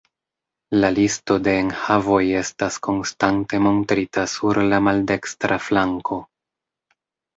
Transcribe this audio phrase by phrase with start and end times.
[0.83, 6.19] La listo de enhavoj estas konstante montrita sur la maldekstra flanko.